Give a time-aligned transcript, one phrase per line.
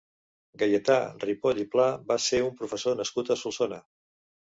[0.61, 0.95] Gaietà
[1.25, 3.79] Ripoll i Pla va ser un professor nascut a Solsona.